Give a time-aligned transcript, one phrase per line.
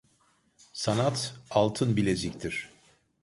[0.73, 2.69] Sanat altın bileziktir.